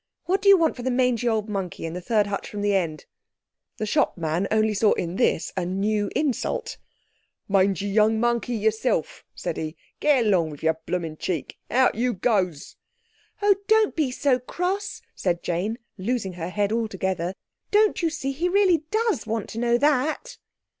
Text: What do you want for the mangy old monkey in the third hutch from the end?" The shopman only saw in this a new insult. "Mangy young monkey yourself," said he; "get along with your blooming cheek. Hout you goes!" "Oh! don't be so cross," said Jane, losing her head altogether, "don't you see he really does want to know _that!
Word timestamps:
What 0.25 0.41
do 0.41 0.49
you 0.49 0.57
want 0.57 0.75
for 0.75 0.81
the 0.81 0.89
mangy 0.89 1.27
old 1.29 1.47
monkey 1.47 1.85
in 1.85 1.93
the 1.93 2.01
third 2.01 2.25
hutch 2.25 2.49
from 2.49 2.61
the 2.63 2.73
end?" 2.73 3.05
The 3.77 3.85
shopman 3.85 4.47
only 4.49 4.73
saw 4.73 4.93
in 4.93 5.15
this 5.17 5.53
a 5.55 5.63
new 5.63 6.09
insult. 6.15 6.77
"Mangy 7.47 7.85
young 7.85 8.19
monkey 8.19 8.55
yourself," 8.55 9.23
said 9.35 9.57
he; 9.57 9.75
"get 9.99 10.25
along 10.25 10.49
with 10.49 10.63
your 10.63 10.75
blooming 10.87 11.17
cheek. 11.17 11.59
Hout 11.69 11.93
you 11.93 12.13
goes!" 12.13 12.77
"Oh! 13.43 13.53
don't 13.67 13.95
be 13.95 14.09
so 14.09 14.39
cross," 14.39 15.03
said 15.13 15.43
Jane, 15.43 15.77
losing 15.99 16.33
her 16.33 16.49
head 16.49 16.71
altogether, 16.71 17.35
"don't 17.69 18.01
you 18.01 18.09
see 18.09 18.31
he 18.31 18.49
really 18.49 18.85
does 18.89 19.27
want 19.27 19.49
to 19.49 19.59
know 19.59 19.77
_that! 19.77 20.37